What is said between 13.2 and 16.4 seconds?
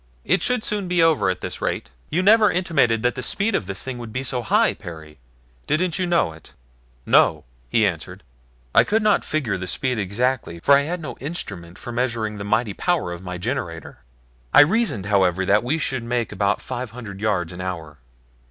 my generator. I reasoned, however, that we should make